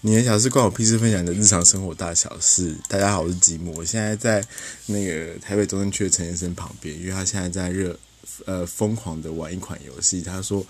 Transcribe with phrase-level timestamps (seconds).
[0.00, 2.72] 你的小事关我屁事，分享你的日常生活大小事。
[2.86, 4.46] 大家好，我是吉姆，我现在在
[4.86, 7.98] 那个台北中正区的陈先生旁边，因为他现在在热
[8.46, 10.22] 呃疯狂的玩一款游戏。
[10.22, 10.64] 他说，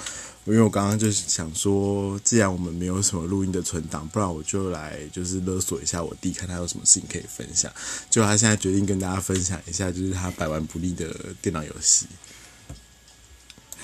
[0.47, 7.71] 因为我刚刚就想说，既然我们没有什么录音的存档，不然我就来就是勒索一下我弟，看他有什么事情可以分享。
[8.09, 12.07] 就他现在决定跟大家分享一下，就是他百玩不腻的电脑游戏。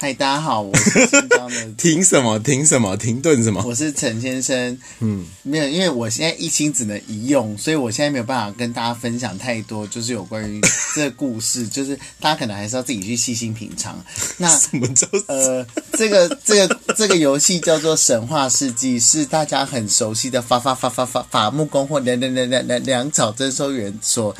[0.04, 2.38] 嗨，大家好，我是新疆的， 停什么？
[2.38, 2.94] 停什么？
[2.94, 3.64] 停顿什么？
[3.64, 4.78] 我是陈先生。
[5.00, 10.60] 嗯，没有，因为我现在一心只能一用，所以我现在没有办法跟大家分享太多，就是有关于
[10.94, 13.98] 这个故事，就是大家可能还是要自己去细心品尝。
[14.36, 24.36] 那什么叫呃，这个这个这个游戏叫做《神话世纪》，是大家很熟悉的法法法法法法木工或两两两两两粮草征收员所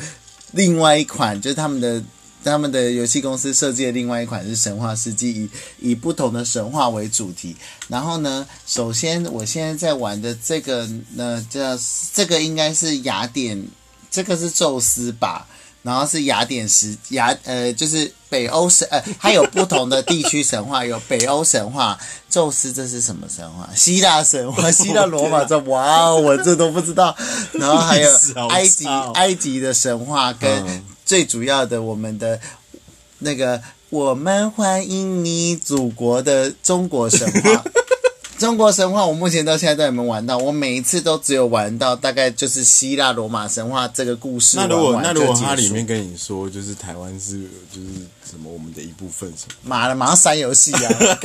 [0.51, 2.03] 另外一款，就是他们的。
[2.51, 5.49] 他们的游戏公司设计的另外一款是《神话世纪》，以
[5.79, 7.55] 以不同的神话为主题。
[7.87, 11.77] 然后呢，首先我现在在玩的这个呢，叫
[12.13, 13.65] 这个应该是雅典，
[14.11, 15.47] 这个是宙斯吧？
[15.81, 23.69] 然后是雅典时雅呃，就是北欧神呃，它有不同的地区神话，有北欧神话，宙斯这是什么神话？
[23.75, 27.15] 希腊神话，希腊罗马这哇哦，我这都不知道。
[27.53, 28.09] 然后还有
[28.49, 30.83] 埃及埃及的神话跟。
[31.05, 32.39] 最主要的，我们的
[33.19, 37.63] 那个，我们欢迎你，祖国的中国神话。
[38.37, 40.37] 中国神话，我目前到现在都还没玩到。
[40.37, 44.57] 我每一次都只有玩到大概就是希腊罗马神话这个故事。
[44.57, 47.87] 那如果那如果它里面跟你说，就是台湾是就是
[48.29, 49.69] 什么我们的一部分什么？
[49.69, 51.17] 妈的，马上删游戏啊！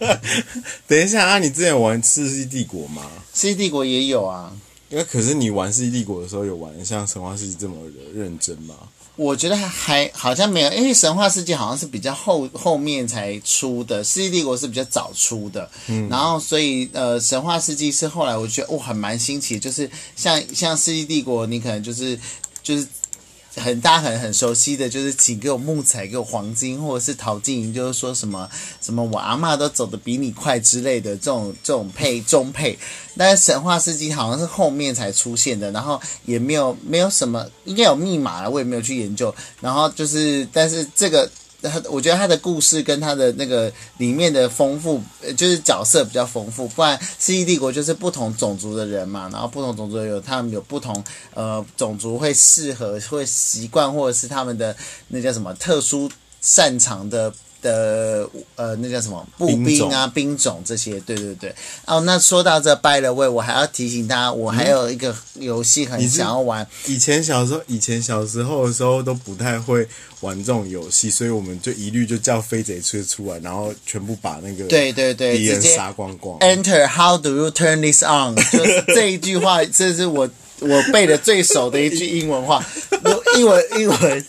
[0.88, 3.02] 等一下啊，你之前玩《世纪帝国》吗？
[3.38, 4.50] 《世纪帝国》也有啊。
[4.88, 8.74] 因为可是你玩《世纪帝国》的时候，有玩像《神话世纪》这么的认真吗？
[9.16, 22.18] 我觉得还好像没有，因为神话世界好像是比较后后面才出的，世纪帝国是比较早出的，嗯，然后所以呃，神话世纪是后来我觉得哦，还蛮新奇，就是像像世纪帝国，你可能就是
[22.62, 22.86] 就是。
[23.56, 28.48] 很大很很熟悉的就是请给我木材，给我黄金，或者是陶晶莹，就是说什么
[28.80, 32.78] 什么我阿妈都走的比你快之类的这种这种配中配，
[33.16, 41.30] 但是神话世纪好像是后面才出现的，然后也没有没有什么应该有密码了，我也没有去研究，然后就是但是这个。
[41.70, 45.00] 他我觉得他的故事跟他的那个里面的丰富，
[45.36, 46.68] 就是角色比较丰富。
[46.68, 51.04] 不然《蜥蜴帝国》就是不同种族的人嘛，然后不同种族有他们有不同
[51.34, 54.76] 呃种族会适合会习惯，或者是他们的
[55.08, 56.10] 那叫什么特殊
[56.40, 57.32] 擅长的。
[57.64, 61.54] 的呃，那叫什么步兵啊，兵种这些，对对对。
[61.86, 66.66] 哦，那说到这，by the way，我还要提醒大家，我还有一个游戏很想要玩。
[66.86, 69.88] 以前小时候，以前小时候的时候都不太会
[70.20, 76.38] 玩这种游戏，所以我们就一律就叫飞贼出出来，然后全部把那个对对对敌人杀光光。
[76.40, 78.36] Enter how do you turn this on？
[78.52, 80.28] 就是这一句话，这是我
[80.60, 82.62] 我背的最熟的一句英文话。
[83.38, 84.24] 英文英文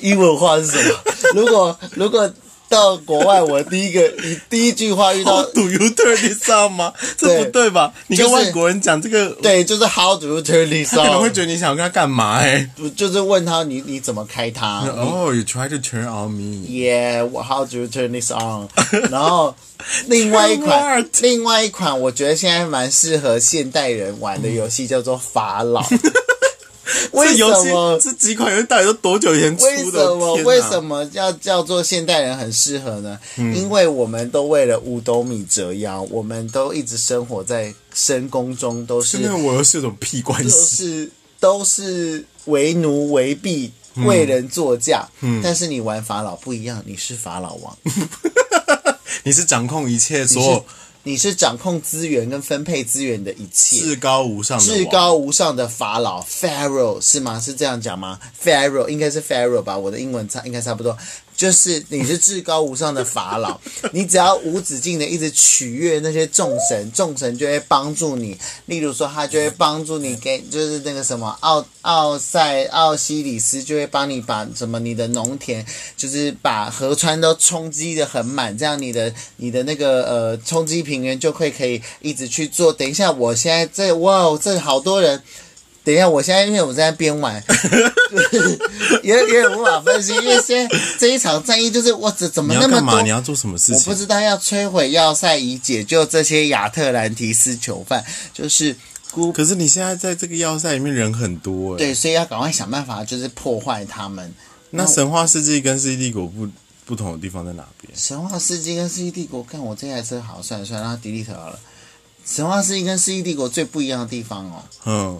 [0.00, 0.98] 英文话是什么？
[1.34, 2.28] 如果如果。
[2.70, 6.92] 到国外，我第一个，你 第一句话遇到 Do you turn this on 吗？
[7.18, 7.92] 这不对吧？
[8.06, 10.98] 你跟外国人讲这个，对，就是 How do you turn this on？
[10.98, 12.36] 他可能会觉得你想跟他干嘛？
[12.38, 16.64] 哎，就是问他你你怎么开它？Oh, you try to turn on me?
[16.68, 18.68] Yeah, how do you turn this on？
[19.10, 19.54] 然后
[20.06, 25.82] 另外一款，另外一款，我觉得现在蛮适合现代人玩的游戏叫做法老。
[27.12, 30.14] 为什么这几款游戏到底都多久以前出的？
[30.14, 33.18] 为什么为什么要叫做现代人很适合呢？
[33.36, 39.18] 因为我们都为了五斗米折腰，我们都一直生活在深宫中，都是。
[39.18, 40.76] 那我又是种屁关系？
[40.76, 43.72] 是都是为奴为婢，
[44.06, 45.08] 为人作嫁。
[45.20, 47.76] 嗯，但是你玩法老不一样，你是法老王，
[49.24, 50.64] 你是掌控一切所有。
[51.02, 57.40] 你是掌控资源跟分配资源的一切，至高无上的至高无上的法老 Pharaoh 是吗？
[57.40, 59.78] 是这样讲吗？Pharaoh 应该是 Pharaoh 吧？
[59.78, 60.96] 我的英文差应该差不多。
[61.40, 63.58] 就是你是至高无上的法老，
[63.92, 68.36] 你只要无止境的一直取悦那些众神，众神就会帮助你。
[68.66, 75.64] 例如说，他就会帮助你给，就是那个什么奥奥塞奥西里斯就会帮你把什么你的农田，
[75.96, 82.70] 就是把河川都冲击的很满，这样你的你的那个呃冲击平原就会可以一直去做。
[82.70, 85.22] 等一下，我现在这哇，这好多人。
[85.82, 87.42] 等一下，我现在因为我在边玩，
[89.02, 93.02] 也也点无法分析，因为现在这一场战役就是我怎怎么那么多？
[93.02, 93.76] 你要做什么事情？
[93.76, 98.04] 我不知道要摧毁要塞以解救这些亚特兰提斯囚犯，
[98.34, 98.76] 就是
[99.10, 99.32] 孤。
[99.32, 104.34] 可是你现在在这个要塞里面人很多，对，所以要赶快想办法，就是破坏他们。
[104.70, 106.46] 那神话世纪跟世纪帝国不
[106.84, 107.92] 不同的地方在哪边？
[107.96, 111.58] 神话世纪跟世纪帝国，看我这台车好，算了算了，让它 delete 好了。
[112.24, 115.18] 神话世纪跟世纪帝国最不一样的地方哦，嗯，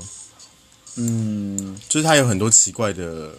[1.02, 3.32] 嗯，就是它有很多奇怪的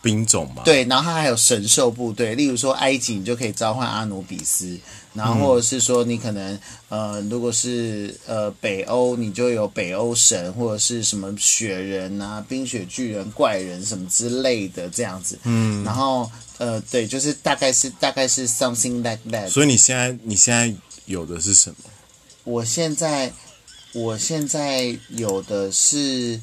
[0.00, 4.78] 兵种嘛。，对，然后它还有神兽部队，例如说埃及你就可以召唤阿努比斯，
[5.12, 19.50] 然后或者是说你可能呃，如果是呃北欧，你就有北欧神或者是什么雪人啊、冰雪巨人、怪人什么之类的这样子，嗯，然后呃，对，就是大概是大概是 something like that。
[19.50, 20.74] 所以你现在你现在
[21.04, 21.76] 有的是什么？
[22.44, 23.30] 我现在
[23.92, 26.40] 我现在有的是。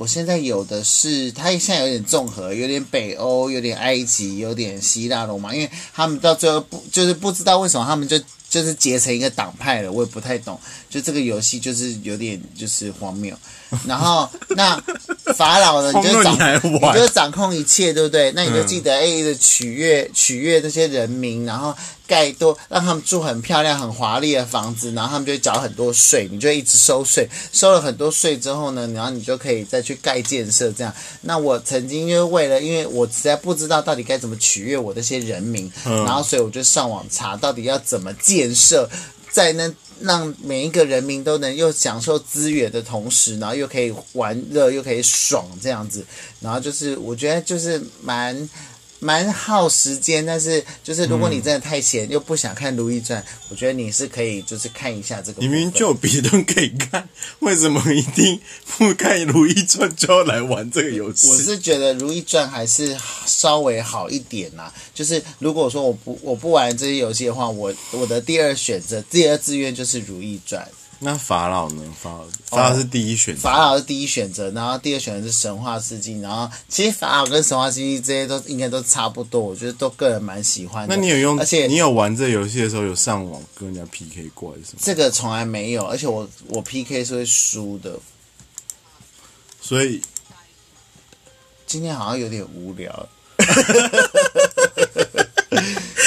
[0.00, 8.18] 我现在有的是，它现在有点综合，有点北欧，有点埃及，有点希腊罗马，因为他们到最后不就是不知道为什么他们就
[8.48, 10.58] 就是结成一个党派了，我也不太懂。
[10.88, 13.36] 就这个游戏就是有点就是荒谬。
[13.86, 14.26] 然后
[14.56, 14.74] 那
[15.36, 18.32] 法老呢， 你就掌你你就掌控一切，对不对？
[18.32, 21.76] 那你就记得哎，取悦取悦这些人民，然后
[22.10, 30.92] 盖多让他们住很漂亮、很华丽的房子，然后他们就会缴很多税，你就一直收税，收了很多税之后呢，然后你就可以再去盖建设这样。
[31.20, 38.90] 那我曾经因为为了，因为我实在不知道到底该怎么取悦我这些人民，然后所以我就上网查到底要怎么建设，
[39.30, 46.04] 在那让每一个人民都能又享受资源的同时，然后又可以玩乐，又可以爽这样子，
[46.40, 48.50] 然后就是我觉得就是蛮。
[49.00, 57.08] 蛮耗时间，但是就是如果你真的太闲、又不想看《如懿传》，我觉得你是可以就是看一下这个明明就有别的可以看，
[57.40, 61.28] 为什么一定不看《如懿传》就要来玩这个游戏？
[61.30, 64.72] 我是觉得《如懿传》还是稍微好一点啦。
[64.94, 70.62] 就是如果说我不我不玩这些游戏的话，我我的第二选择、第二志愿就是《如懿传》。
[71.02, 71.82] 那法老呢？
[71.98, 73.40] 法老法老是第一选择。
[73.40, 80.94] 法老是第一选择，然后第二选择是神话世纪，然后其实法老跟神话世纪这些都应该都差不多，我觉得都个人蛮喜欢的。
[80.94, 81.38] 那你有用？
[81.40, 84.78] 而且你有玩这游戏的时候有上网跟人家 PK 过还是什么？
[84.82, 87.98] 这个从来没有，而且我我 PK 是会输的。
[89.62, 90.02] 所以
[91.66, 93.08] 今天好像有点无聊。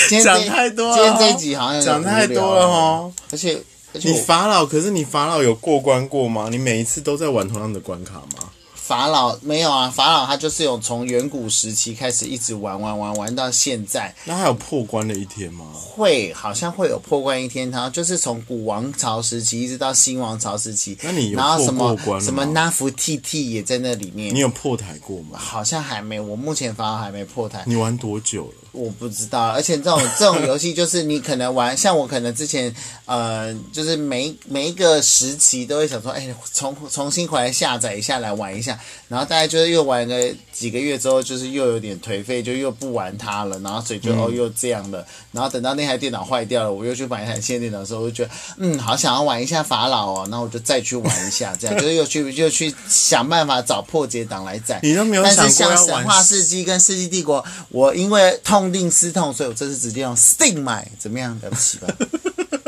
[0.08, 3.12] 今天这讲太多了今天这一集好像讲太多了哦。
[3.32, 3.60] 而且
[4.02, 6.48] 你法老，可是你法老有过关过吗？
[6.50, 8.50] 你每一次都在玩同样的关卡吗？
[8.74, 15.68] 法老没有啊，法老他就是有从远古时期开始一直玩玩玩玩到现在，那还有破关的一天吗？
[15.74, 25.40] 会好像会有破关一天，然后就是从古王朝时期一直到新王朝时期，那你有然后什么破过关了吗什么纳福 T T 也在那里面你，有破台过吗？
[25.40, 27.64] 好像还没，我目前法老还没破台。
[27.66, 28.63] 你玩多久了？
[28.74, 32.74] 我不知道，而且这种这种游戏就是你可能玩，像我可能之前
[33.06, 38.78] 呃，就是每每一个时期都会想说，哎，重重新回来下载一下来玩一下，
[39.08, 54.80] 然后大概就是又玩个几个月之后，就是又有点颓废，就又不玩它了，然后所以就、哦又这样了，然后等到那台电脑坏掉了，我又去买一台新电脑的时候，我就觉得嗯，好想要玩一下法老哦，那我就再去玩一下，这样就是又去又去想办法找破解档来载。
[54.82, 61.38] 你都没有想但是像神话世纪跟世纪帝国，我因为痛定思痛，所以我这次直接用 Steam 买，怎么样？
[61.42, 61.88] 了不起吧？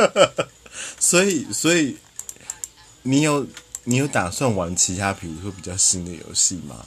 [1.00, 1.95] 所以，所以
[3.03, 3.45] 你有
[3.83, 6.86] 你有打算玩其他，比如说比较新的游戏吗？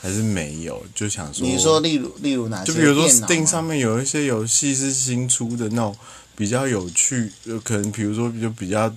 [0.00, 0.84] 还是没有？
[0.94, 2.72] 就想说，你说例如例如哪些？
[2.72, 5.96] 就比如说 Steam 上面有一些游戏是新出的那种
[6.34, 8.92] 比较有趣，呃，可能比如说就比较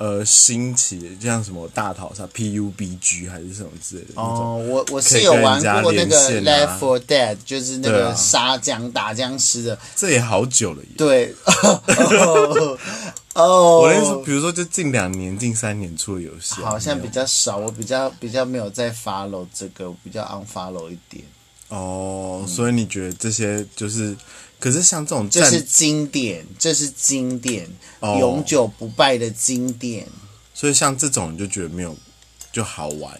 [0.00, 4.14] 呃兴起的，像什么大逃杀 PUBG 还是什么之类的。
[4.14, 9.78] 哦，我我是有玩过那个 Left 4 Dead，就是那个杀僵打僵尸的。
[9.94, 10.88] 这也好久了耶。
[10.96, 12.78] 对， 哦
[13.34, 21.22] 哦，我那时候，比如说就近两年、近三年出的游戏啊、好像比较少，我比较比较没有在 follow 这个，我比较 unfollow 一点。
[21.68, 24.16] 哦，所以你觉得这些就是，
[24.60, 27.66] 可是像这种，这是经典，这是经典，
[28.00, 30.06] 哦永久不败的经典。
[30.54, 31.96] 所以像这种你就觉得没有
[32.52, 33.18] 就好玩，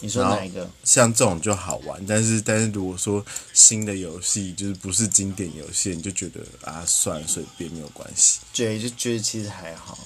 [0.00, 0.70] 你说哪一个？
[0.84, 2.04] 像这种就好玩。
[2.06, 8.40] 但是但是如果说新的游戏就是不是经典游戏，你就觉得啊算了随便没有关系。
[8.52, 9.98] 对，就觉得其实还好。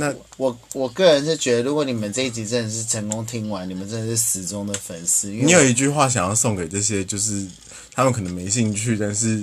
[0.00, 5.26] 那我我个人是觉得，如果你们这一集真的是成功听完，你们真的是死忠的粉丝。
[5.26, 7.44] 你有一句话想要送给这些，就是
[7.92, 9.42] 他们可能没兴趣，但是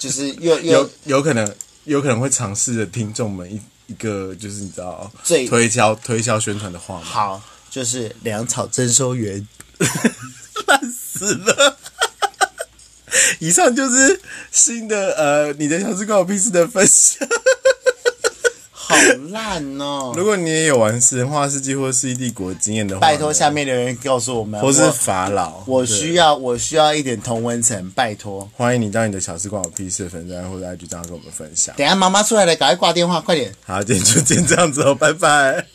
[0.00, 1.54] 就是又 有又有可能
[1.84, 7.04] 有可能会尝试的听众们一一个就是你知道最推销推销宣传的话吗？
[7.04, 9.46] 好，就是粮草征收员。
[10.66, 11.78] 烂死了。
[13.38, 14.20] 以上就是
[14.50, 17.28] 新的呃，你的小事关我屁事的分享。
[19.36, 20.12] 好烂哦！
[20.16, 28.48] 如果你也有玩《神话世纪》或《世纪帝国》经验的话，拜托下面留言告诉我们，或是法老，我对需要我需要一点同温层，拜托。
[28.56, 31.74] 欢迎你到你的小时光有屁事的粉专或者 IG 账号跟我们分享。
[31.76, 33.52] 等下妈妈出来了，赶快挂电话，快点。
[33.64, 35.66] 好，今天就先这样子哦，拜拜。